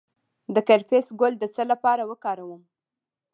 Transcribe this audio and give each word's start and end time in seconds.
د 0.53 0.55
کرفس 0.67 1.07
ګل 1.19 1.33
د 1.39 1.43
څه 1.55 1.63
لپاره 1.71 2.03
وکاروم؟ 2.09 2.61